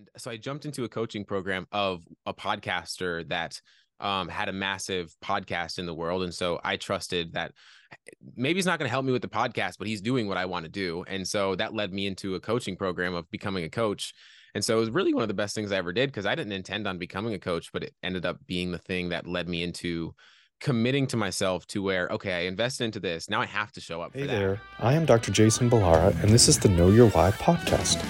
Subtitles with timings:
[0.00, 3.60] And so I jumped into a coaching program of a podcaster that
[4.00, 6.22] um, had a massive podcast in the world.
[6.22, 7.52] And so I trusted that
[8.34, 10.46] maybe he's not going to help me with the podcast, but he's doing what I
[10.46, 11.04] want to do.
[11.06, 14.14] And so that led me into a coaching program of becoming a coach.
[14.54, 16.34] And so it was really one of the best things I ever did because I
[16.34, 19.48] didn't intend on becoming a coach, but it ended up being the thing that led
[19.48, 20.14] me into
[20.60, 23.28] committing to myself to where, okay, I invested into this.
[23.28, 24.14] Now I have to show up.
[24.14, 24.60] Hey there.
[24.78, 25.30] I am Dr.
[25.30, 28.02] Jason Ballara, and this is the Know Your Why podcast,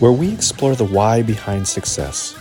[0.00, 2.38] where we explore the why behind success.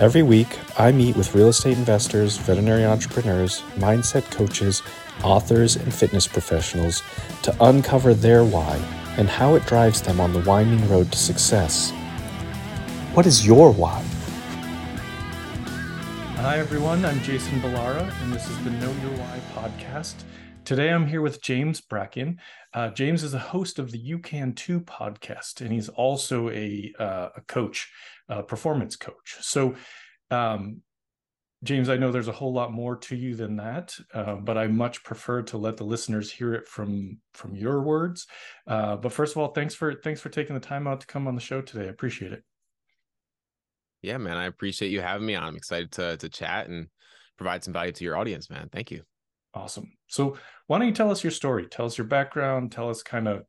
[0.00, 4.82] Every week, I meet with real estate investors, veterinary entrepreneurs, mindset coaches,
[5.22, 7.02] authors, and fitness professionals
[7.42, 8.76] to uncover their why
[9.18, 11.92] and how it drives them on the winding road to success.
[13.14, 14.02] What is your why?
[16.36, 17.04] Hi, everyone.
[17.04, 20.14] I'm Jason Ballara, and this is the Know Your Why podcast.
[20.70, 22.36] Today, I'm here with James Brackin.
[22.72, 26.92] Uh, James is a host of the You Can Too podcast, and he's also a,
[26.96, 27.90] uh, a coach,
[28.28, 29.34] a performance coach.
[29.40, 29.74] So,
[30.30, 30.82] um,
[31.64, 34.68] James, I know there's a whole lot more to you than that, uh, but I
[34.68, 38.28] much prefer to let the listeners hear it from from your words.
[38.64, 41.26] Uh, but first of all, thanks for thanks for taking the time out to come
[41.26, 41.86] on the show today.
[41.86, 42.44] I appreciate it.
[44.02, 45.42] Yeah, man, I appreciate you having me on.
[45.42, 46.86] I'm excited to to chat and
[47.36, 48.68] provide some value to your audience, man.
[48.70, 49.02] Thank you.
[49.54, 49.92] Awesome.
[50.06, 51.66] So, why don't you tell us your story?
[51.66, 52.72] Tell us your background.
[52.72, 53.44] Tell us kind of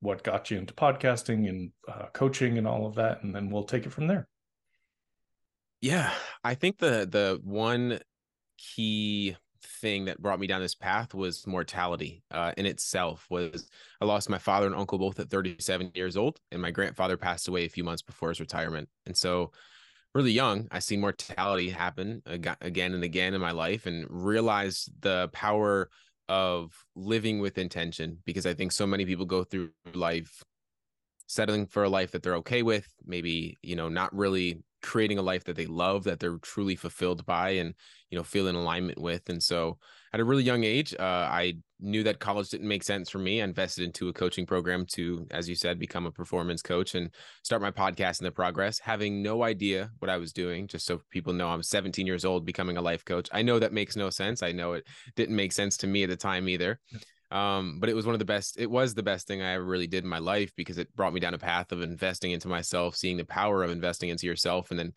[0.00, 3.64] what got you into podcasting and uh, coaching and all of that, and then we'll
[3.64, 4.26] take it from there.
[5.80, 6.10] Yeah,
[6.42, 8.00] I think the the one
[8.58, 13.68] key thing that brought me down this path was mortality uh, in itself was
[14.00, 17.48] i lost my father and uncle both at 37 years old and my grandfather passed
[17.48, 19.50] away a few months before his retirement and so
[20.14, 25.28] really young, I see mortality happen again and again in my life and realize the
[25.32, 25.90] power
[26.28, 30.42] of living with intention because I think so many people go through life
[31.26, 35.22] settling for a life that they're okay with, maybe, you know, not really creating a
[35.22, 37.74] life that they love, that they're truly fulfilled by and,
[38.10, 39.28] you know, feel in alignment with.
[39.30, 39.78] And so
[40.12, 43.40] at a really young age, uh, I knew that college didn't make sense for me.
[43.40, 47.10] I invested into a coaching program to, as you said, become a performance coach and
[47.42, 50.68] start my podcast in the progress, having no idea what I was doing.
[50.68, 53.28] Just so people know, I'm 17 years old, becoming a life coach.
[53.32, 54.42] I know that makes no sense.
[54.42, 54.86] I know it
[55.16, 56.78] didn't make sense to me at the time either.
[57.34, 59.64] Um, but it was one of the best, it was the best thing I ever
[59.64, 62.46] really did in my life because it brought me down a path of investing into
[62.46, 64.92] myself, seeing the power of investing into yourself, and then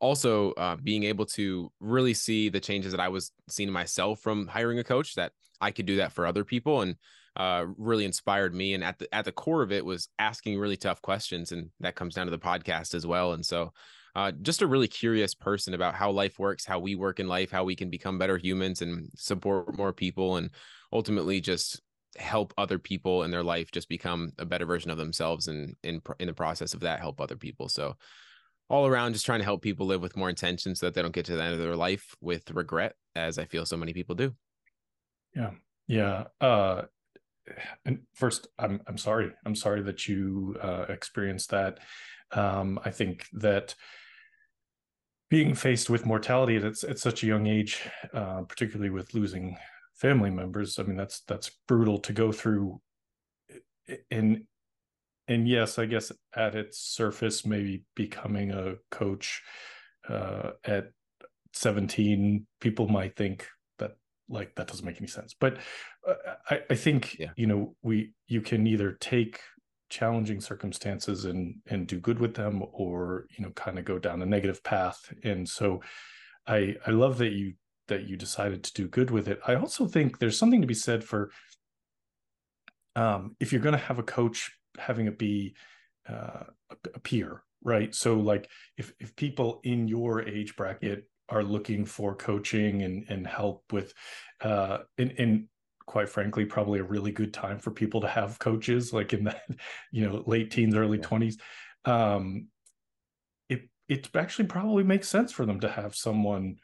[0.00, 4.46] also uh, being able to really see the changes that I was seeing myself from
[4.46, 6.96] hiring a coach that I could do that for other people and
[7.36, 8.72] uh, really inspired me.
[8.72, 11.94] And at the at the core of it was asking really tough questions, and that
[11.94, 13.34] comes down to the podcast as well.
[13.34, 13.72] And so,
[14.14, 17.50] uh, just a really curious person about how life works, how we work in life,
[17.50, 20.50] how we can become better humans and support more people, and
[20.92, 21.80] ultimately just
[22.16, 26.00] help other people in their life just become a better version of themselves and in
[26.20, 27.68] in the process of that help other people.
[27.68, 27.96] So
[28.68, 31.14] all around just trying to help people live with more intention so that they don't
[31.14, 34.14] get to the end of their life with regret as i feel so many people
[34.14, 34.34] do.
[35.34, 35.50] Yeah.
[35.86, 36.82] Yeah uh
[37.84, 39.32] and first i'm i'm sorry.
[39.44, 41.80] I'm sorry that you uh experienced that.
[42.30, 43.74] Um i think that
[45.32, 49.56] being faced with mortality at, at such a young age uh particularly with losing
[49.94, 52.80] family members i mean that's that's brutal to go through
[54.10, 54.46] in
[55.28, 59.42] and yes, I guess at its surface, maybe becoming a coach
[60.08, 60.90] uh, at
[61.54, 63.46] 17, people might think
[63.78, 63.92] that
[64.28, 65.34] like that doesn't make any sense.
[65.38, 65.58] But
[66.06, 66.14] uh,
[66.50, 67.30] I, I think yeah.
[67.36, 69.40] you know we you can either take
[69.92, 74.22] challenging circumstances and and do good with them, or you know kind of go down
[74.22, 75.12] a negative path.
[75.22, 75.82] And so,
[76.46, 77.54] I I love that you
[77.88, 79.38] that you decided to do good with it.
[79.46, 81.30] I also think there's something to be said for
[82.96, 85.54] um, if you're going to have a coach having it be
[86.08, 86.44] uh,
[86.94, 87.94] a peer, right?
[87.94, 88.48] So like
[88.78, 93.94] if if people in your age bracket are looking for coaching and and help with
[94.42, 95.48] uh and, and
[95.92, 99.42] quite frankly probably a really good time for people to have coaches like in that
[99.92, 101.04] you know late teens early yeah.
[101.04, 101.38] 20s
[101.84, 102.46] um
[103.50, 106.56] it it actually probably makes sense for them to have someone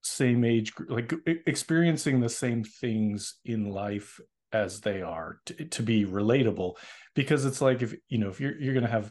[0.00, 4.20] same age like experiencing the same things in life
[4.52, 6.74] as they are to, to be relatable
[7.16, 9.10] because it's like if you know if you're you're gonna have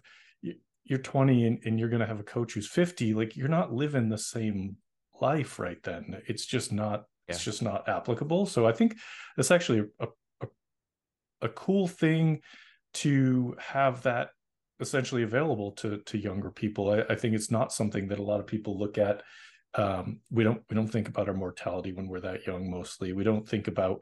[0.85, 4.07] you're 20 and, and you're gonna have a coach who's 50 like you're not living
[4.07, 4.77] the same
[5.19, 7.03] life right then it's just not.
[7.27, 8.45] It's just not applicable.
[8.45, 8.97] So i think
[9.35, 10.07] that's actually a,
[10.41, 10.47] a,
[11.41, 12.41] a cool thing
[12.95, 14.29] to have that
[14.79, 16.89] essentially available to to younger people.
[16.89, 19.23] I, I, think it's not something that a lot of people look at.
[19.73, 23.13] Um, we don't we don't think about our mortality when we're that young mostly.
[23.13, 24.01] We don't think about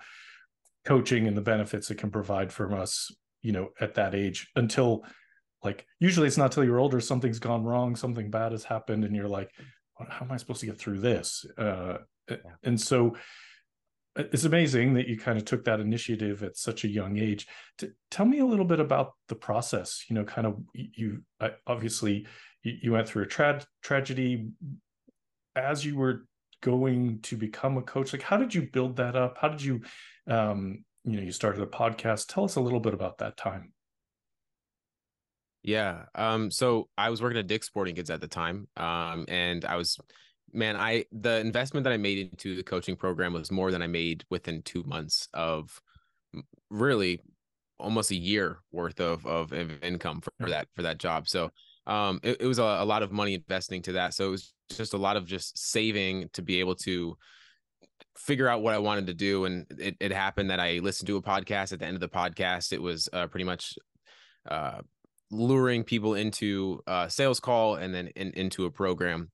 [0.85, 3.11] coaching and the benefits it can provide from us
[3.41, 5.05] you know at that age until
[5.63, 9.15] like usually it's not till you're older something's gone wrong something bad has happened and
[9.15, 9.51] you're like
[10.09, 11.45] how am i supposed to get through this?
[11.57, 11.97] Uh,
[12.29, 12.37] yeah.
[12.63, 13.15] and so
[14.17, 17.47] uh, it's amazing that you kind of took that initiative at such a young age.
[17.79, 21.23] To, tell me a little bit about the process you know kind of you
[21.67, 22.27] obviously
[22.63, 24.47] you, went through a tra- tragedy.
[25.55, 26.25] As you were
[26.61, 29.37] going to become a coach like how did you build that up?
[29.39, 29.81] How did you
[30.27, 32.27] um you know you started a podcast?
[32.27, 33.72] Tell us a little bit about that time
[35.63, 39.65] yeah um so i was working at dick's sporting goods at the time um and
[39.65, 39.97] i was
[40.51, 43.87] man i the investment that i made into the coaching program was more than i
[43.87, 45.81] made within two months of
[46.69, 47.19] really
[47.79, 51.49] almost a year worth of of income for, for that for that job so
[51.87, 54.53] um it, it was a, a lot of money investing to that so it was
[54.69, 57.17] just a lot of just saving to be able to
[58.17, 59.45] figure out what I wanted to do.
[59.45, 61.73] And it, it happened that I listened to a podcast.
[61.73, 63.75] At the end of the podcast, it was uh, pretty much
[64.49, 64.81] uh,
[65.33, 69.31] luring people into a sales call and then in, into a program.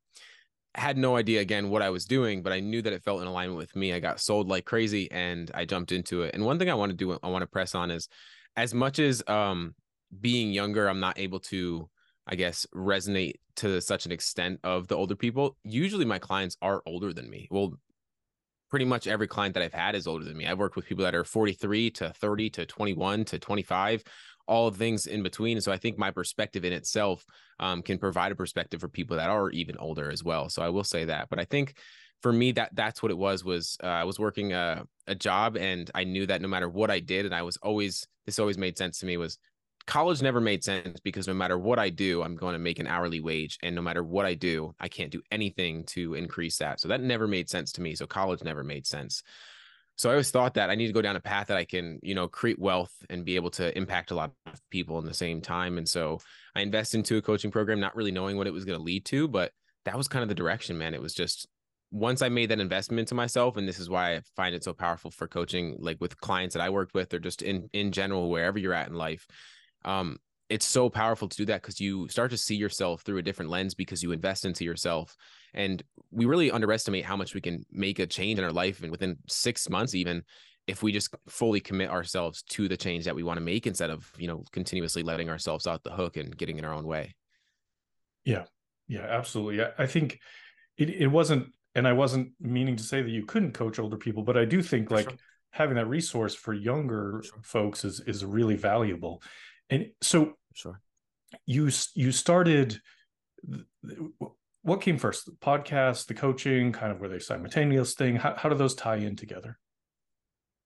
[0.76, 3.28] had no idea again what I was doing, but I knew that it felt in
[3.28, 3.94] alignment with me.
[3.94, 6.34] I got sold like crazy and I jumped into it.
[6.34, 8.08] And one thing I want to do, I want to press on is
[8.56, 9.76] as much as um,
[10.20, 11.90] being younger, I'm not able to
[12.30, 15.58] I guess, resonate to such an extent of the older people.
[15.64, 17.48] Usually my clients are older than me.
[17.50, 17.74] Well,
[18.70, 20.46] pretty much every client that I've had is older than me.
[20.46, 24.04] I've worked with people that are 43 to 30 to 21 to 25,
[24.50, 25.58] all things in between.
[25.58, 27.26] And so I think my perspective in itself
[27.60, 30.50] um, can provide a perspective for people that are even older as well.
[30.50, 31.30] So I will say that.
[31.30, 31.76] But I think
[32.22, 35.56] for me that that's what it was was uh, I was working a, a job
[35.56, 38.58] and I knew that no matter what I did and I was always this always
[38.58, 39.38] made sense to me was
[39.90, 42.86] college never made sense because no matter what I do, I'm going to make an
[42.86, 43.58] hourly wage.
[43.64, 46.80] And no matter what I do, I can't do anything to increase that.
[46.80, 47.96] So that never made sense to me.
[47.96, 49.24] So college never made sense.
[50.00, 52.00] So I always thought that I need to go down a path that I can,
[52.02, 55.14] you know, create wealth and be able to impact a lot of people in the
[55.14, 55.78] same time.
[55.78, 56.20] And so
[56.56, 59.04] I invest into a coaching program, not really knowing what it was going to lead
[59.08, 59.52] to, but
[59.84, 60.94] that was kind of the direction, man.
[60.94, 61.50] It was just
[61.92, 64.72] once I made that investment into myself, and this is why I find it so
[64.72, 68.30] powerful for coaching, like with clients that I worked with, or just in in general,
[68.30, 69.28] wherever you're at in life,
[69.84, 70.18] um,
[70.48, 73.52] it's so powerful to do that because you start to see yourself through a different
[73.52, 75.18] lens because you invest into yourself
[75.54, 78.92] and we really underestimate how much we can make a change in our life and
[78.92, 80.24] within six months even
[80.68, 83.90] if we just fully commit ourselves to the change that we want to make instead
[83.90, 87.14] of you know continuously letting ourselves out the hook and getting in our own way
[88.26, 88.46] yeah
[88.88, 90.20] yeah absolutely i, I think
[90.78, 94.24] it, it wasn't and i wasn't meaning to say that you couldn't coach older people
[94.24, 95.18] but i do think like sure.
[95.52, 97.40] having that resource for younger sure.
[97.44, 99.22] folks is is really valuable
[99.70, 100.82] and so, sure,
[101.46, 102.82] you you started.
[104.62, 106.72] What came first, the podcast, the coaching?
[106.72, 108.16] Kind of were they simultaneous thing?
[108.18, 109.58] How how do those tie in together?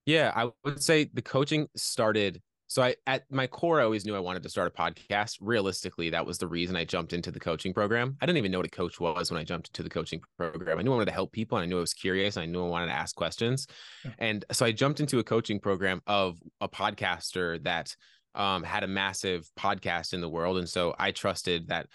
[0.06, 2.42] Yeah, I would say the coaching started.
[2.66, 5.36] So I at my core, I always knew I wanted to start a podcast.
[5.40, 8.16] Realistically, that was the reason I jumped into the coaching program.
[8.20, 10.78] I didn't even know what a coach was when I jumped into the coaching program.
[10.78, 12.36] I knew I wanted to help people, and I knew I was curious.
[12.36, 13.66] And I knew I wanted to ask questions,
[14.04, 14.10] yeah.
[14.18, 17.94] and so I jumped into a coaching program of a podcaster that
[18.34, 20.58] um, had a massive podcast in the world.
[20.58, 21.86] And so I trusted that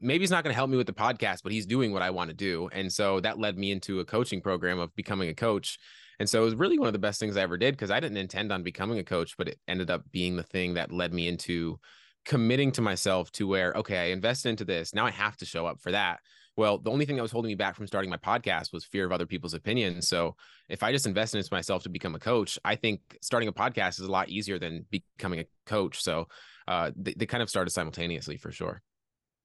[0.00, 2.10] maybe he's not going to help me with the podcast, but he's doing what I
[2.10, 2.68] want to do.
[2.72, 5.78] And so that led me into a coaching program of becoming a coach.
[6.18, 8.00] And so it was really one of the best things I ever did because I
[8.00, 11.12] didn't intend on becoming a coach, but it ended up being the thing that led
[11.12, 11.78] me into
[12.24, 14.94] committing to myself to where, okay, I invested into this.
[14.94, 16.20] Now I have to show up for that.
[16.56, 19.04] Well, the only thing that was holding me back from starting my podcast was fear
[19.04, 20.08] of other people's opinions.
[20.08, 20.36] So
[20.68, 24.00] if I just invested into myself to become a coach, I think starting a podcast
[24.00, 26.02] is a lot easier than becoming a coach.
[26.02, 26.28] So
[26.68, 28.82] uh, they, they kind of started simultaneously for sure.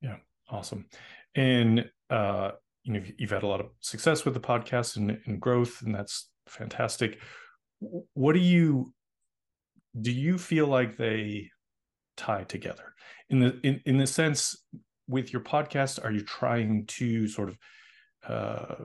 [0.01, 0.18] Yeah,
[0.50, 0.86] awesome.
[1.36, 2.51] And uh,
[2.84, 5.94] you know, you've had a lot of success with the podcast and, and growth, and
[5.94, 7.20] that's fantastic.
[8.13, 8.94] What do you
[10.00, 10.12] do?
[10.12, 11.50] You feel like they
[12.18, 12.94] tie together
[13.30, 14.58] in the in, in the sense
[15.10, 17.58] with your podcast are you trying to sort of
[18.28, 18.75] uh,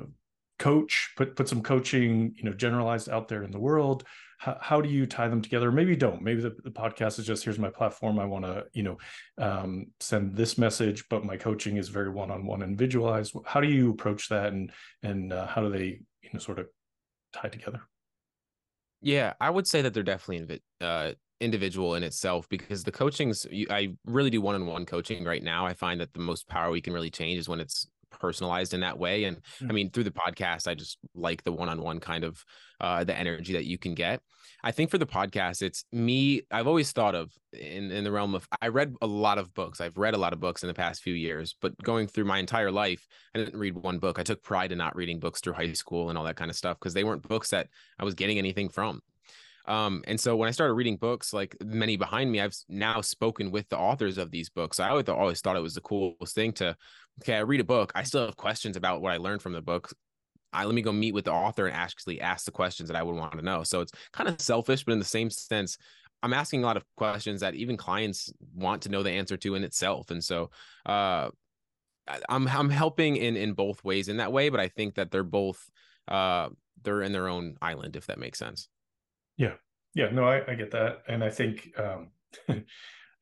[0.59, 4.05] coach put put some coaching you know generalized out there in the world?
[4.39, 5.71] How, how do you tie them together?
[5.71, 6.21] Maybe you don't.
[6.21, 8.19] Maybe the, the podcast is just here's my platform.
[8.19, 8.99] I want to you know
[9.39, 14.29] um, send this message but my coaching is very one-on-one individualized how do you approach
[14.31, 14.53] that?
[14.53, 16.67] And and uh, how do they you know sort of
[17.33, 17.83] tie together?
[19.01, 23.95] Yeah i would say that they're definitely uh, individual in itself because the coachings I
[24.07, 25.67] really do one-on-one coaching right now.
[25.67, 28.81] I find that the most power we can really change is when it's personalized in
[28.81, 29.25] that way.
[29.25, 29.39] And
[29.69, 32.43] I mean, through the podcast, I just like the one-on-one kind of
[32.81, 34.21] uh, the energy that you can get.
[34.63, 36.43] I think for the podcast, it's me.
[36.51, 39.81] I've always thought of in in the realm of I read a lot of books.
[39.81, 42.39] I've read a lot of books in the past few years, but going through my
[42.39, 44.19] entire life, I didn't read one book.
[44.19, 46.57] I took pride in not reading books through high school and all that kind of
[46.57, 49.01] stuff because they weren't books that I was getting anything from.
[49.67, 53.51] Um, and so when I started reading books, like many behind me, I've now spoken
[53.51, 54.79] with the authors of these books.
[54.79, 56.77] I always, always thought it was the coolest thing to,
[57.23, 57.93] okay, I read a book.
[57.95, 59.93] I still have questions about what I learned from the book.
[60.53, 63.03] I let me go meet with the author and actually ask the questions that I
[63.03, 63.63] would want to know.
[63.63, 65.79] So it's kind of selfish, but in the same sense,
[66.23, 69.55] I'm asking a lot of questions that even clients want to know the answer to
[69.57, 70.11] in itself.
[70.11, 70.51] And so
[70.87, 71.29] uh,
[72.29, 75.23] I'm I'm helping in in both ways in that way, but I think that they're
[75.23, 75.69] both
[76.09, 76.49] uh,
[76.83, 78.69] they're in their own island, if that makes sense.
[79.37, 79.55] Yeah,
[79.95, 82.11] yeah, no, I, I get that, and I think um,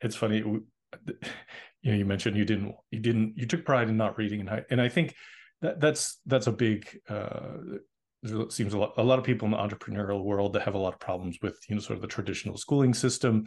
[0.01, 0.39] it's funny.
[0.39, 4.51] You know, you mentioned you didn't you didn't you took pride in not reading, and
[4.51, 5.15] I and I think
[5.61, 6.89] that that's that's a big.
[7.09, 7.79] Uh,
[8.25, 10.79] there seems a lot, a lot of people in the entrepreneurial world that have a
[10.79, 13.47] lot of problems with you know sort of the traditional schooling system.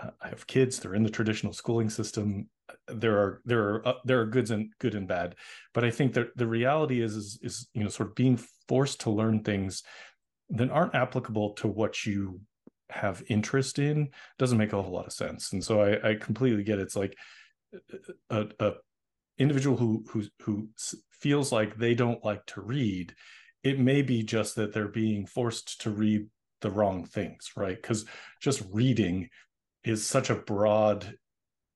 [0.00, 2.48] Uh, I have kids; they're in the traditional schooling system.
[2.88, 5.34] There are there are uh, there are goods and good and bad,
[5.74, 8.38] but I think that the reality is is is you know sort of being
[8.68, 9.82] forced to learn things
[10.52, 12.40] that aren't applicable to what you
[12.90, 15.52] have interest in doesn't make a whole lot of sense.
[15.52, 16.82] And so I, I completely get it.
[16.82, 17.16] it's like
[18.30, 18.72] a, a
[19.38, 20.68] individual who who who
[21.10, 23.14] feels like they don't like to read.
[23.64, 26.26] It may be just that they're being forced to read
[26.60, 27.76] the wrong things, right?
[27.80, 28.04] Because
[28.40, 29.28] just reading
[29.84, 31.14] is such a broad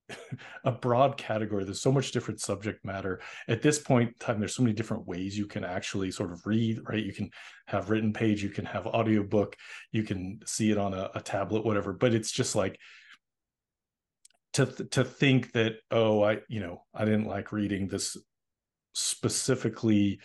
[0.63, 1.63] a broad category.
[1.63, 3.19] There's so much different subject matter.
[3.47, 6.45] At this point in time, there's so many different ways you can actually sort of
[6.45, 7.03] read, right?
[7.03, 7.29] You can
[7.67, 9.55] have written page, you can have audiobook,
[9.91, 11.93] you can see it on a, a tablet, whatever.
[11.93, 12.79] But it's just like
[14.53, 18.17] to to think that, oh, I, you know, I didn't like reading this
[18.93, 20.19] specifically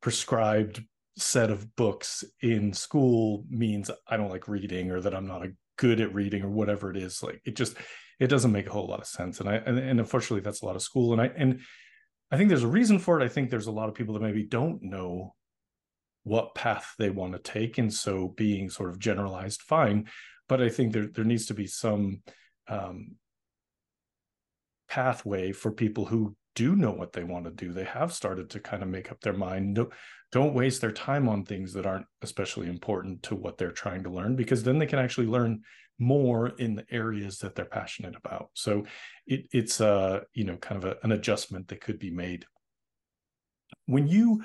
[0.00, 0.82] prescribed
[1.16, 5.52] set of books in school means I don't like reading or that I'm not a
[5.76, 7.22] good at reading or whatever it is.
[7.22, 7.74] Like it just
[8.18, 9.40] it doesn't make a whole lot of sense.
[9.40, 11.12] And I and, and unfortunately that's a lot of school.
[11.12, 11.60] And I and
[12.30, 13.24] I think there's a reason for it.
[13.24, 15.34] I think there's a lot of people that maybe don't know
[16.24, 17.78] what path they want to take.
[17.78, 20.08] And so being sort of generalized, fine.
[20.48, 22.22] But I think there there needs to be some
[22.68, 23.16] um,
[24.88, 27.72] pathway for people who do know what they want to do.
[27.72, 29.76] They have started to kind of make up their mind.
[29.76, 29.92] Don't,
[30.32, 34.10] don't waste their time on things that aren't especially important to what they're trying to
[34.10, 35.60] learn, because then they can actually learn
[35.98, 38.50] more in the areas that they're passionate about.
[38.54, 38.84] So
[39.26, 42.46] it, it's a you know kind of a, an adjustment that could be made.
[43.86, 44.42] When you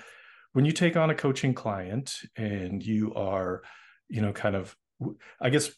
[0.54, 3.64] when you take on a coaching client and you are,
[4.08, 4.76] you know, kind of,
[5.42, 5.72] I guess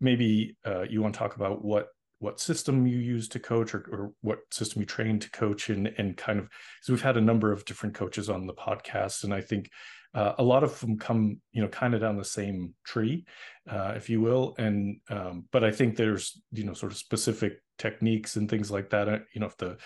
[0.00, 3.84] maybe uh, you want to talk about what what system you use to coach or,
[3.90, 7.20] or what system you train to coach and and kind of because we've had a
[7.20, 9.68] number of different coaches on the podcast and I think
[10.14, 13.24] uh, a lot of them come you know kind of down the same tree
[13.68, 17.62] uh, if you will and um, but i think there's you know sort of specific
[17.78, 19.76] techniques and things like that uh, you know if the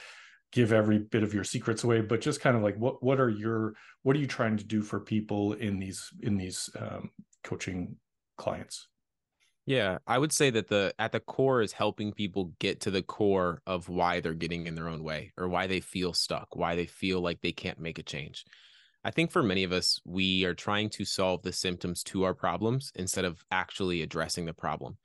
[0.52, 3.30] give every bit of your secrets away but just kind of like what what are
[3.30, 7.10] your what are you trying to do for people in these in these um,
[7.42, 7.96] coaching
[8.36, 8.88] clients
[9.68, 13.02] yeah, I would say that the at the core is helping people get to the
[13.02, 16.76] core of why they're getting in their own way or why they feel stuck, why
[16.76, 18.44] they feel like they can't make a change.
[19.06, 22.34] I think for many of us, we are trying to solve the symptoms to our
[22.34, 24.96] problems instead of actually addressing the problem.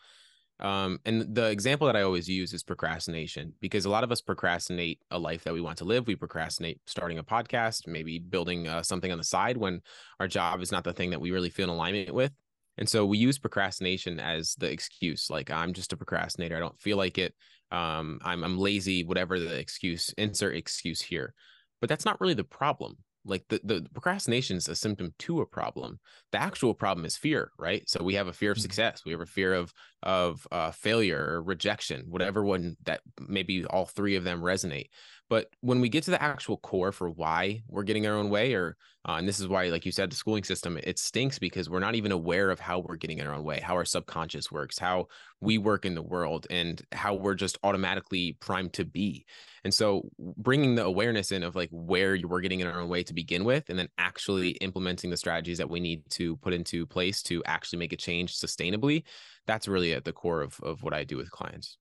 [0.59, 4.19] Um, and the example that I always use is procrastination because a lot of us
[4.19, 6.07] procrastinate a life that we want to live.
[6.07, 9.81] We procrastinate starting a podcast, maybe building uh, something on the side when
[10.19, 12.31] our job is not the thing that we really feel in alignment with.
[12.79, 16.57] And so we use procrastination as the excuse, like I'm just a procrastinator.
[16.57, 17.35] I don't feel like it.
[17.69, 19.03] Um, I'm I'm lazy.
[19.03, 21.35] Whatever the excuse, insert excuse here.
[21.79, 25.45] But that's not really the problem like the, the procrastination is a symptom to a
[25.45, 25.99] problem.
[26.31, 27.87] The actual problem is fear right?
[27.87, 28.63] So we have a fear of mm-hmm.
[28.63, 29.03] success.
[29.05, 33.85] We have a fear of of uh, failure or rejection whatever one that maybe all
[33.85, 34.89] three of them resonate.
[35.29, 38.53] But when we get to the actual core for why we're getting our own way
[38.53, 38.75] or
[39.07, 41.79] uh, and this is why like you said the schooling system it stinks because we're
[41.79, 44.77] not even aware of how we're getting in our own way how our subconscious works
[44.77, 45.07] how
[45.41, 49.25] we work in the world and how we're just automatically primed to be.
[49.63, 53.03] And so bringing the awareness in of like where we're getting in our own way
[53.03, 56.85] to begin with, and then actually implementing the strategies that we need to put into
[56.85, 59.03] place to actually make a change sustainably,
[59.51, 61.77] that's really at the core of, of what I do with clients.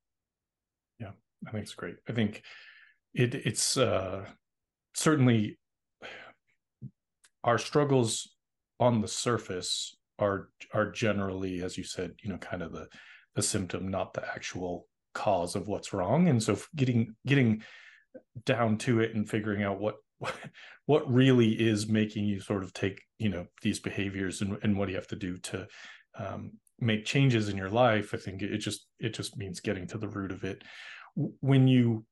[0.99, 1.13] Yeah,
[1.47, 1.95] I think it's great.
[2.09, 2.43] I think
[3.15, 4.25] it it's uh
[4.95, 5.57] certainly
[7.45, 8.29] our struggles
[8.81, 12.89] on the surface are are generally, as you said, you know, kind of the
[13.37, 17.63] the symptom, not the actual cause of what's wrong and so getting getting
[18.45, 19.97] down to it and figuring out what
[20.87, 24.87] what really is making you sort of take you know these behaviors and, and what
[24.87, 25.67] do you have to do to
[26.17, 29.99] um, make changes in your life i think it just it just means getting to
[29.99, 30.63] the root of it.
[31.15, 32.05] When you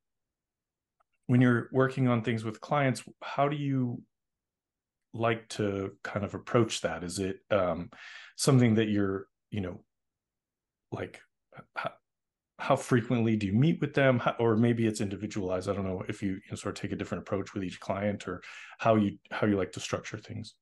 [1.26, 4.02] when you're working on things with clients how do you
[5.14, 7.02] like to kind of approach that?
[7.02, 7.90] Is it um,
[8.36, 9.82] something that you're you know
[10.92, 11.20] like
[11.74, 11.90] how,
[12.58, 14.18] how frequently do you meet with them?
[14.18, 15.68] How, or maybe it's individualized.
[15.68, 17.80] I don't know if you, you know, sort of take a different approach with each
[17.80, 18.42] client or
[18.78, 20.54] how you how you like to structure things.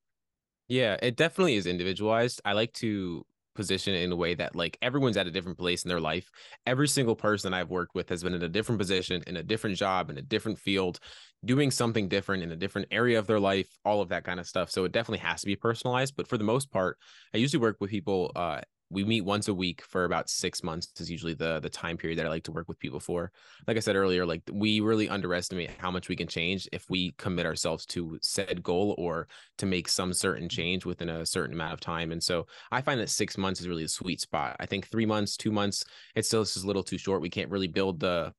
[0.69, 2.41] Yeah it definitely is individualized.
[2.45, 3.25] I like to
[3.57, 6.31] position in a way that like everyone's at a different place in their life.
[6.67, 9.77] Every single person i've worked with has been in a different position in a different
[9.77, 10.99] job in a different field
[11.45, 14.47] doing something different in a different area of their life all of that kind of
[14.47, 14.71] stuff.
[14.71, 16.99] So it definitely has to be personalized but for the most part
[17.35, 20.89] i usually work with people uh, we meet once a week for about six months
[21.01, 23.33] is usually the the time period that I like to work with people for.
[23.67, 27.13] Like I said earlier, like we really underestimate how much we can change if we
[27.13, 29.29] commit ourselves to said goal or
[29.59, 30.57] to make some certain mm-hmm.
[30.57, 32.13] change within a certain amount of time.
[32.13, 34.57] And so I find that six months is really the sweet spot.
[34.61, 37.23] I think three months, two months, it's still just a little too short.
[37.23, 38.33] We can't really build the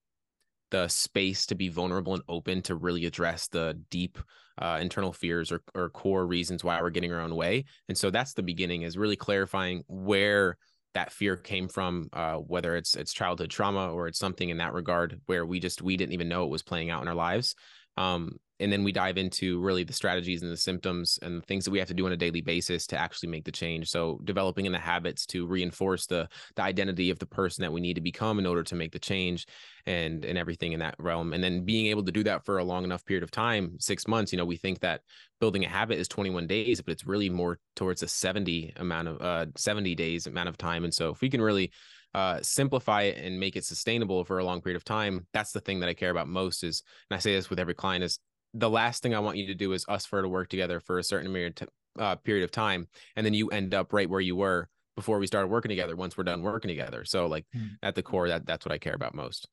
[0.72, 4.18] the space to be vulnerable and open to really address the deep
[4.60, 7.66] uh, internal fears or, or core reasons why we're getting our own way.
[7.88, 10.58] And so that's the beginning is really clarifying where
[10.94, 14.74] that fear came from, uh, whether it's it's childhood trauma or it's something in that
[14.74, 17.56] regard where we just we didn't even know it was playing out in our lives.
[17.98, 21.66] Um, and then we dive into really the strategies and the symptoms and the things
[21.66, 24.20] that we have to do on a daily basis to actually make the change so
[24.24, 27.96] developing in the habits to reinforce the the identity of the person that we need
[27.96, 29.46] to become in order to make the change
[29.86, 32.64] and and everything in that realm and then being able to do that for a
[32.64, 35.02] long enough period of time six months you know we think that
[35.40, 39.22] building a habit is 21 days but it's really more towards a 70 amount of
[39.22, 41.72] uh 70 days amount of time and so if we can really
[42.14, 45.28] uh, simplify it and make it sustainable for a long period of time.
[45.34, 46.64] That's the thing that I care about most.
[46.64, 48.20] Is and I say this with every client is
[48.58, 50.98] the last thing I want you to do is us for to work together for
[50.98, 51.68] a certain period
[52.00, 55.28] uh, period of time, and then you end up right where you were before we
[55.28, 55.96] started working together.
[55.96, 57.70] Once we're done working together, so like mm.
[57.84, 59.48] at the core, that that's what I care about most.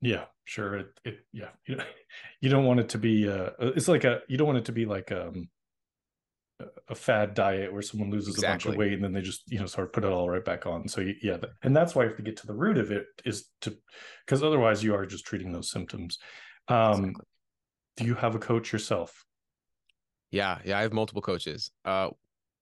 [0.00, 0.74] Yeah, sure.
[0.76, 1.84] It, it yeah, you know,
[2.40, 3.28] you don't want it to be.
[3.28, 5.48] Uh, it's like a you don't want it to be like um
[6.88, 8.46] a fad diet where someone loses exactly.
[8.46, 10.28] a bunch of weight and then they just you know sort of put it all
[10.28, 12.78] right back on so yeah and that's why you have to get to the root
[12.78, 13.76] of it is to
[14.26, 16.18] because otherwise you are just treating those symptoms
[16.66, 17.24] um exactly
[17.98, 19.24] do you have a coach yourself?
[20.30, 21.70] Yeah, yeah, I have multiple coaches.
[21.84, 22.10] Uh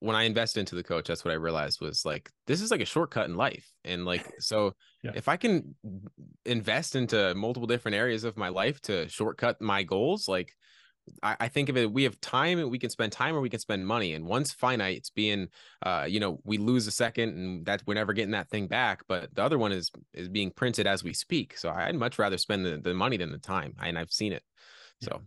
[0.00, 2.80] when I invested into the coach, that's what I realized was like this is like
[2.80, 3.70] a shortcut in life.
[3.84, 5.12] And like so yeah.
[5.14, 5.74] if I can
[6.44, 10.52] invest into multiple different areas of my life to shortcut my goals, like
[11.22, 13.60] I, I, think of it we have time we can spend time or we can
[13.60, 15.48] spend money and one's finite it's being
[15.82, 19.02] uh you know we lose a second and that we're never getting that thing back
[19.06, 22.36] but the other one is is being printed as we speak so i'd much rather
[22.36, 24.42] spend the, the money than the time and i've seen it
[25.02, 25.22] so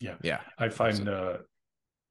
[0.00, 1.38] yeah, yeah, I find uh,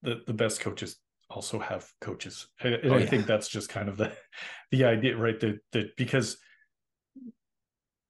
[0.01, 0.97] the the best coaches
[1.29, 3.05] also have coaches, and, and oh, I yeah.
[3.05, 4.13] think that's just kind of the
[4.71, 5.39] the idea, right?
[5.39, 6.37] That that because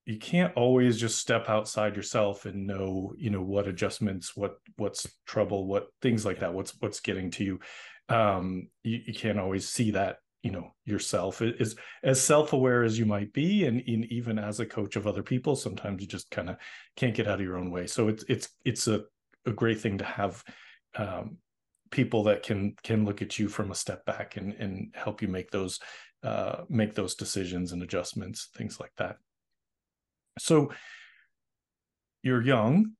[0.06, 5.08] you can't always just step outside yourself and know you know what adjustments what what's
[5.28, 7.60] trouble what things like that what's what's getting to you.
[8.10, 13.06] Um you, you can't always see that you know yourself is as self-aware as you
[13.06, 16.50] might be and in, even as a coach of other people sometimes you just kind
[16.50, 16.58] of
[16.96, 17.86] can't get out of your own way.
[17.88, 19.02] So it's it's it's a,
[19.46, 20.44] a great thing to have
[20.96, 21.38] um,
[21.92, 25.28] people that can can look at you from a step back and and help you
[25.28, 25.80] make those
[26.24, 29.18] uh, make those decisions and adjustments things like that.
[30.40, 30.72] So
[32.24, 32.94] you're young.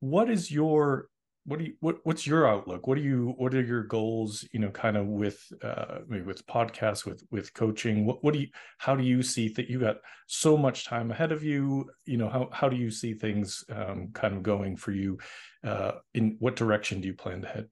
[0.00, 1.09] What is your
[1.50, 2.86] what do you what what's your outlook?
[2.86, 6.46] What do you what are your goals you know kind of with uh maybe with
[6.46, 8.06] podcasts with with coaching?
[8.06, 8.46] What what do you
[8.78, 9.96] how do you see that you got
[10.28, 11.90] so much time ahead of you?
[12.06, 15.18] You know how how do you see things um kind of going for you
[15.64, 17.68] uh in what direction do you plan to head?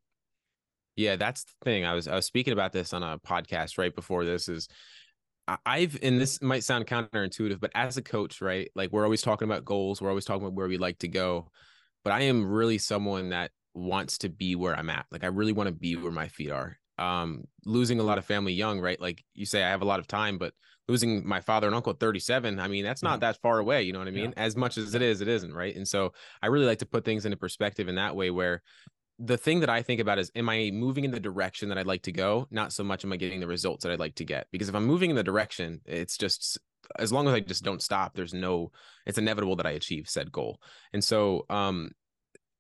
[0.97, 1.85] Yeah that's the thing.
[1.85, 4.69] I was i was speaking about this on a podcast right before this is
[5.65, 8.71] I've and this might sound counterintuitive, but as a coach, right?
[8.75, 11.51] Like we're always talking about goals, we're always talking about where we like to go.
[12.05, 15.07] But I am really someone that wants to be where I'm at.
[15.11, 16.79] Like I really want to be where my feet are.
[16.99, 19.01] Um, losing a lot of family young, right?
[19.01, 20.53] Like you say, I have a lot of time, but
[20.89, 23.21] losing my father and uncle at 37, I mean, that's not mm-hmm.
[23.21, 23.83] that far away.
[23.83, 24.33] You know what I mean?
[24.37, 24.43] Yeah.
[24.43, 25.77] As much as it is, it isn't, right?
[25.77, 28.63] And so I really like to put things into perspective in that way where
[29.19, 31.87] the thing that I think about is, am I moving in the direction that I'd
[31.87, 32.47] like to go?
[32.51, 34.47] Not so much am I getting the results that I'd like to get.
[34.51, 36.59] Because if I'm moving in the direction, it's just
[36.99, 38.71] as long as I just don't stop, there's no,
[39.07, 40.61] it's inevitable that I achieve said goal.
[40.93, 41.91] And so, um,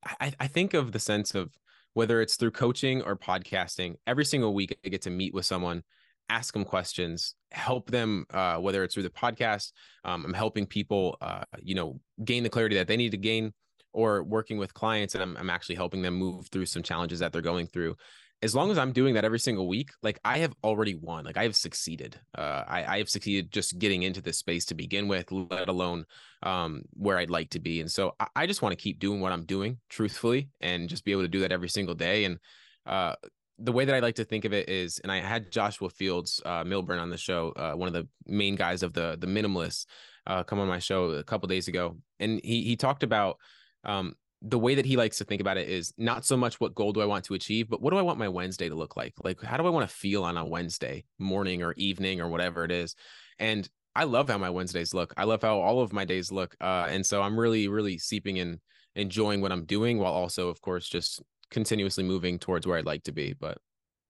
[0.04, 1.56] I, I think of the sense of
[1.94, 5.82] whether it's through coaching or podcasting, every single week I get to meet with someone,
[6.28, 9.72] ask them questions, help them, uh, whether it's through the podcast,
[10.04, 13.52] um, I'm helping people, uh, you know, gain the clarity that they need to gain,
[13.92, 17.32] or working with clients and I'm, I'm actually helping them move through some challenges that
[17.32, 17.96] they're going through
[18.40, 21.24] as long as I'm doing that every single week, like I have already won.
[21.24, 22.20] Like I have succeeded.
[22.36, 26.04] Uh, I, I have succeeded just getting into this space to begin with, let alone
[26.44, 27.80] um, where I'd like to be.
[27.80, 31.04] And so I, I just want to keep doing what I'm doing, truthfully, and just
[31.04, 32.24] be able to do that every single day.
[32.24, 32.38] And
[32.86, 33.16] uh,
[33.58, 36.40] the way that I like to think of it is, and I had Joshua Fields
[36.46, 39.86] uh, Millburn on the show, uh, one of the main guys of the the minimalists,
[40.28, 43.38] uh, come on my show a couple days ago, and he he talked about
[43.82, 46.74] um, the way that he likes to think about it is not so much what
[46.74, 48.96] goal do I want to achieve, but what do I want my Wednesday to look
[48.96, 49.14] like?
[49.24, 52.64] Like, how do I want to feel on a Wednesday morning or evening or whatever
[52.64, 52.94] it is?
[53.38, 55.12] And I love how my Wednesdays look.
[55.16, 56.54] I love how all of my days look.
[56.60, 58.60] Uh, and so I'm really, really seeping in,
[58.94, 61.20] enjoying what I'm doing while also, of course, just
[61.50, 63.34] continuously moving towards where I'd like to be.
[63.38, 63.58] But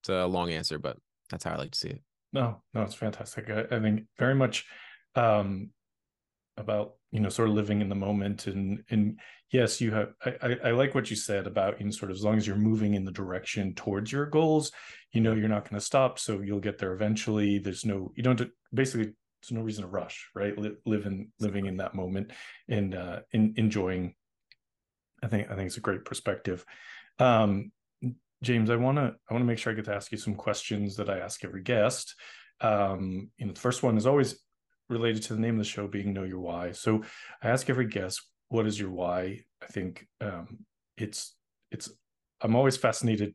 [0.02, 0.98] it's a long answer, but
[1.30, 2.02] that's how I like to see it.
[2.34, 3.48] No, no, it's fantastic.
[3.48, 4.66] I, I think very much
[5.14, 5.70] um,
[6.58, 9.18] about you know sort of living in the moment and and
[9.50, 12.24] yes you have I, I like what you said about you know sort of as
[12.24, 14.72] long as you're moving in the direction towards your goals
[15.12, 17.58] you know you're not going to stop so you'll get there eventually.
[17.58, 18.40] There's no you don't
[18.72, 20.56] basically there's no reason to rush right?
[20.58, 22.32] Live in living in that moment
[22.68, 24.14] and uh in, enjoying.
[25.22, 26.64] I think i think it's a great perspective.
[27.18, 27.72] Um
[28.40, 30.36] james i want to i want to make sure i get to ask you some
[30.36, 32.14] questions that i ask every guest.
[32.60, 34.38] Um you know the first one is always
[34.88, 36.72] related to the name of the show being know your why.
[36.72, 37.02] So
[37.42, 39.40] i ask every guest what is your why?
[39.62, 40.64] I think um,
[40.96, 41.34] it's
[41.70, 41.90] it's
[42.40, 43.34] i'm always fascinated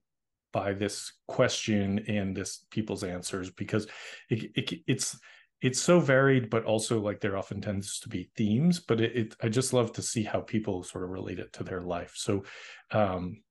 [0.51, 3.87] by this question and this people's answers because
[4.29, 5.17] it, it, it's
[5.61, 9.35] it's so varied but also like there often tends to be themes but it, it,
[9.41, 12.13] i just love to see how people sort of relate it to their life.
[12.15, 12.43] So
[12.91, 13.41] um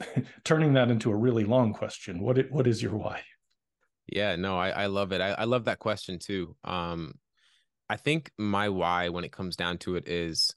[0.44, 3.22] turning that into a really long question what it, what is your why?
[4.06, 5.20] Yeah no i, I love it.
[5.20, 6.56] I, I love that question too.
[6.64, 7.14] Um
[7.90, 10.54] I think my why when it comes down to it is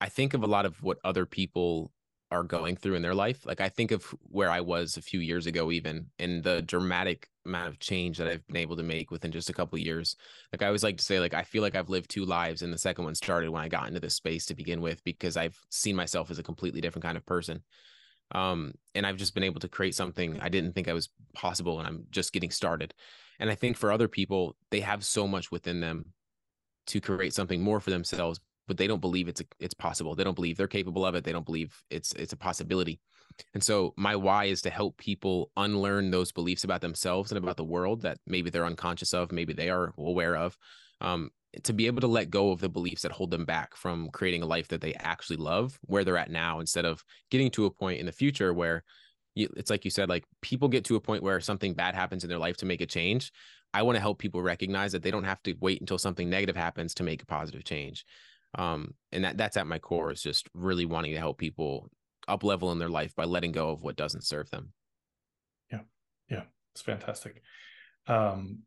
[0.00, 1.92] I think of a lot of what other people
[2.30, 3.44] are going through in their life.
[3.44, 7.28] Like I think of where I was a few years ago, even and the dramatic
[7.44, 10.16] amount of change that I've been able to make within just a couple of years.
[10.54, 12.72] Like I always like to say, like I feel like I've lived two lives, and
[12.72, 15.60] the second one started when I got into this space to begin with, because I've
[15.68, 17.62] seen myself as a completely different kind of person.
[18.34, 21.78] Um, and I've just been able to create something I didn't think I was possible,
[21.78, 22.94] and I'm just getting started.
[23.38, 26.06] And I think for other people, they have so much within them
[26.86, 30.14] to create something more for themselves but they don't believe it's it's possible.
[30.14, 31.24] They don't believe they're capable of it.
[31.24, 33.00] They don't believe it's it's a possibility.
[33.54, 37.56] And so my why is to help people unlearn those beliefs about themselves and about
[37.56, 40.56] the world that maybe they're unconscious of maybe they are aware of
[41.00, 41.30] um,
[41.64, 44.42] to be able to let go of the beliefs that hold them back from creating
[44.42, 47.70] a life that they actually love where they're at now instead of getting to a
[47.70, 48.84] point in the future where
[49.34, 52.22] you, it's like you said like people get to a point where something bad happens
[52.22, 53.32] in their life to make a change
[53.74, 56.56] I want to help people recognize that they don't have to wait until something negative
[56.56, 58.04] happens to make a positive change.
[58.54, 61.90] Um, and that that's at my core is just really wanting to help people
[62.28, 64.72] up level in their life by letting go of what doesn't serve them.
[65.70, 65.80] Yeah.
[66.28, 66.42] Yeah.
[66.74, 67.42] It's fantastic.
[68.06, 68.60] Um,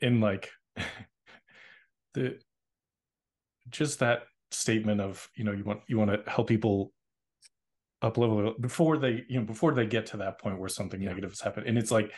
[0.00, 0.50] in like
[2.14, 2.38] the,
[3.68, 6.92] just that statement of, you know, you want, you want to help people
[8.00, 11.08] up level before they, you know, before they get to that point where something yeah.
[11.08, 11.66] negative has happened.
[11.66, 12.12] And it's like,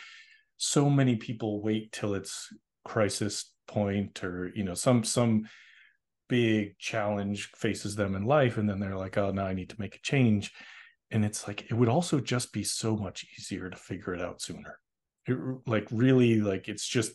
[0.59, 5.47] so many people wait till it's crisis point or you know some some
[6.27, 9.79] big challenge faces them in life and then they're like oh now i need to
[9.79, 10.51] make a change.
[11.11, 14.43] And it's like it would also just be so much easier to figure it out
[14.43, 14.77] sooner.
[15.25, 17.13] It, like really like it's just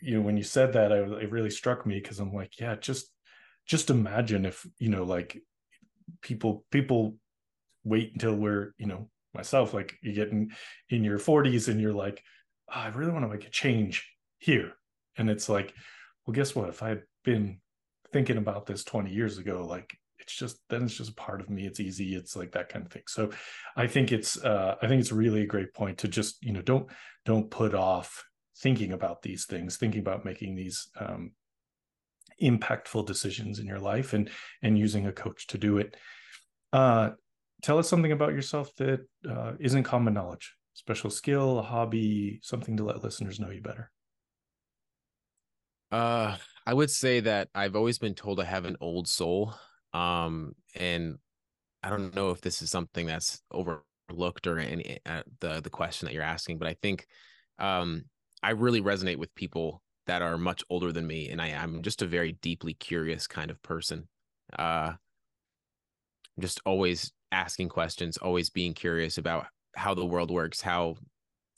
[0.00, 2.74] you know when you said that I, it really struck me because i'm like yeah
[2.76, 3.06] just
[3.66, 5.40] just imagine if you know like
[6.20, 7.16] people people
[7.84, 10.50] wait until we're you know myself like you get in
[10.90, 12.22] in your 40s and you're like
[12.74, 14.08] oh, I really want to make a change
[14.38, 14.72] here.
[15.16, 15.74] And it's like,
[16.26, 16.68] well, guess what?
[16.68, 17.58] If I had been
[18.12, 21.50] thinking about this 20 years ago, like it's just then it's just a part of
[21.50, 21.66] me.
[21.66, 22.14] It's easy.
[22.14, 23.02] It's like that kind of thing.
[23.08, 23.30] So
[23.76, 26.62] I think it's uh I think it's really a great point to just, you know,
[26.62, 26.88] don't
[27.24, 28.24] don't put off
[28.58, 31.32] thinking about these things, thinking about making these um
[32.40, 34.30] impactful decisions in your life and
[34.62, 35.96] and using a coach to do it.
[36.72, 37.10] Uh
[37.62, 42.76] tell us something about yourself that uh, not common knowledge special skill, a hobby, something
[42.76, 43.90] to let listeners know you better?
[45.90, 49.54] Uh, I would say that I've always been told I have an old soul.
[49.92, 51.18] Um, and
[51.82, 56.06] I don't know if this is something that's overlooked or any uh, the the question
[56.06, 57.06] that you're asking, but I think
[57.58, 58.04] um
[58.42, 62.02] I really resonate with people that are much older than me, and I am just
[62.02, 64.08] a very deeply curious kind of person.
[64.58, 64.94] Uh,
[66.38, 70.96] just always asking questions, always being curious about how the world works, how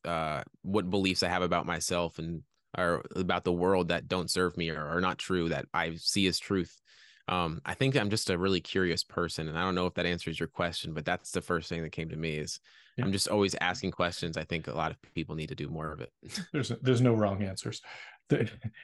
[0.05, 2.43] uh what beliefs I have about myself and
[2.77, 6.27] or about the world that don't serve me or are not true that I see
[6.27, 6.81] as truth.
[7.27, 10.05] Um, I think I'm just a really curious person, and I don't know if that
[10.05, 12.61] answers your question, but that's the first thing that came to me is
[12.99, 13.05] yeah.
[13.05, 14.37] I'm just always asking questions.
[14.37, 16.13] I think a lot of people need to do more of it.
[16.53, 17.81] there's there's no wrong answers,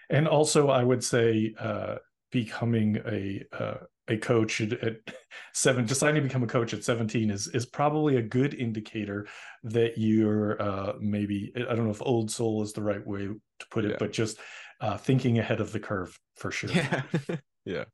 [0.08, 1.96] and also I would say uh,
[2.30, 4.96] becoming a uh, a coach at, at,
[5.54, 9.26] seven deciding to become a coach at 17 is is probably a good indicator
[9.64, 13.66] that you're uh, maybe i don't know if old soul is the right way to
[13.70, 13.96] put it yeah.
[13.98, 14.38] but just
[14.80, 16.70] uh, thinking ahead of the curve for sure.
[16.70, 17.02] Yeah.
[17.66, 17.84] Yeah.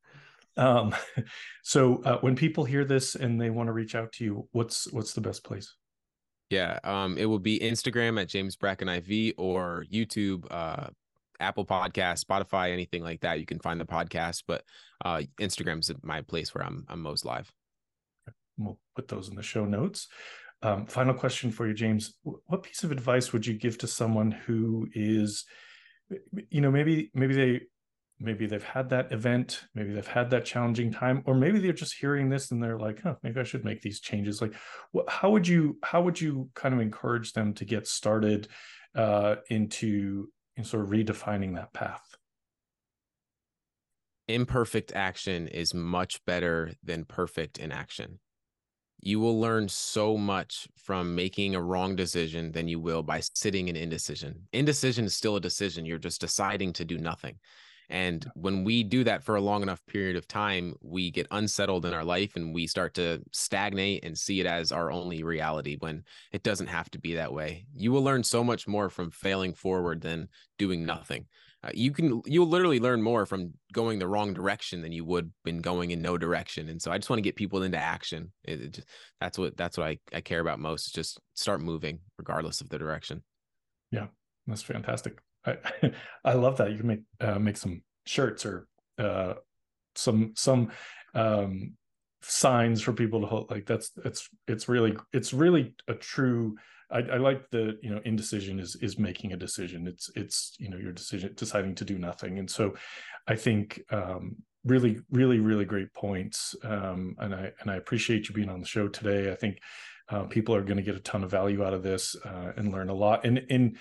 [0.56, 0.94] Um
[1.64, 4.90] so uh, when people hear this and they want to reach out to you what's
[4.92, 5.74] what's the best place?
[6.50, 10.86] Yeah um it will be instagram at james brackin iv or youtube uh
[11.40, 13.40] Apple Podcast, Spotify, anything like that.
[13.40, 14.64] You can find the podcast, but
[15.04, 17.52] uh, Instagram's my place where I'm I'm most live.
[18.58, 20.08] We'll put those in the show notes.
[20.62, 22.14] Um, final question for you, James.
[22.22, 25.44] What piece of advice would you give to someone who is,
[26.48, 27.60] you know, maybe maybe they
[28.18, 31.96] maybe they've had that event, maybe they've had that challenging time, or maybe they're just
[31.98, 34.54] hearing this and they're like, "Huh, maybe I should make these changes." Like,
[35.08, 38.48] how would you how would you kind of encourage them to get started
[38.94, 42.16] uh, into and sort of redefining that path.
[44.28, 48.18] Imperfect action is much better than perfect inaction.
[48.98, 53.68] You will learn so much from making a wrong decision than you will by sitting
[53.68, 54.48] in indecision.
[54.52, 55.84] Indecision is still a decision.
[55.84, 57.38] You're just deciding to do nothing
[57.88, 61.86] and when we do that for a long enough period of time, we get unsettled
[61.86, 65.76] in our life and we start to stagnate and see it as our only reality
[65.78, 67.66] when it doesn't have to be that way.
[67.74, 71.26] You will learn so much more from failing forward than doing nothing.
[71.62, 75.32] Uh, you can you'll literally learn more from going the wrong direction than you would
[75.44, 76.68] been going in no direction.
[76.68, 78.32] And so I just want to get people into action.
[78.44, 78.88] It, it just,
[79.20, 80.94] that's what that's what I, I care about most.
[80.94, 83.22] Just start moving regardless of the direction.
[83.90, 84.08] Yeah,
[84.46, 85.18] that's fantastic.
[85.46, 85.92] I,
[86.24, 88.66] I love that you can make uh, make some shirts or
[88.98, 89.34] uh,
[89.94, 90.70] some some
[91.14, 91.74] um,
[92.22, 93.50] signs for people to hold.
[93.50, 96.56] Like that's it's it's really it's really a true.
[96.88, 99.88] I, I, like the you know indecision is is making a decision.
[99.88, 102.74] It's it's you know your decision deciding to do nothing, and so
[103.26, 106.54] I think um, really really really great points.
[106.62, 109.32] Um, and I and I appreciate you being on the show today.
[109.32, 109.58] I think
[110.08, 112.72] uh, people are going to get a ton of value out of this uh, and
[112.72, 113.24] learn a lot.
[113.24, 113.76] And and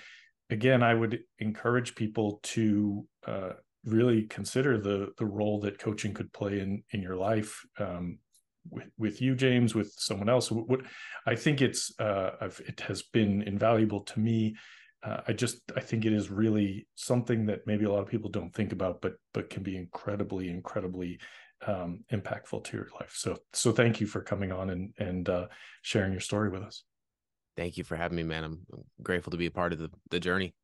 [0.50, 3.50] again, I would encourage people to uh,
[3.84, 7.64] really consider the the role that coaching could play in in your life.
[7.78, 8.18] Um,
[8.68, 10.50] with, with you, James, with someone else.
[10.50, 10.80] What
[11.26, 14.56] I think it's uh, it has been invaluable to me.
[15.04, 18.30] Uh, I just I think it is really something that maybe a lot of people
[18.30, 21.20] don't think about, but but can be incredibly incredibly
[21.66, 23.14] um, impactful to your life.
[23.14, 25.46] So so thank you for coming on and and uh,
[25.82, 26.84] sharing your story with us.
[27.56, 28.44] Thank you for having me, man.
[28.44, 28.60] I'm
[29.02, 30.54] grateful to be a part of the, the journey.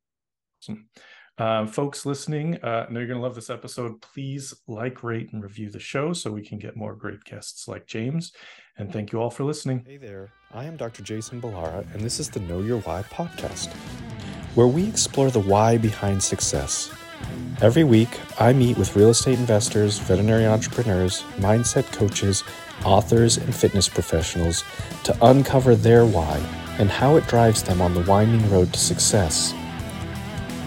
[0.61, 0.87] Awesome.
[1.35, 3.99] Uh, folks listening, uh, I know you're going to love this episode.
[4.01, 7.87] Please like, rate, and review the show so we can get more great guests like
[7.87, 8.33] James.
[8.77, 9.83] And thank you all for listening.
[9.87, 11.01] Hey there, I am Dr.
[11.01, 13.73] Jason Ballara, and this is the Know Your Why podcast,
[14.53, 16.93] where we explore the why behind success.
[17.61, 22.43] Every week, I meet with real estate investors, veterinary entrepreneurs, mindset coaches,
[22.85, 24.63] authors, and fitness professionals
[25.03, 26.43] to uncover their why
[26.79, 29.53] and how it drives them on the winding road to success.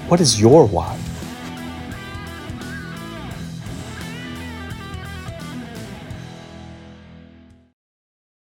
[0.08, 0.98] What is your why?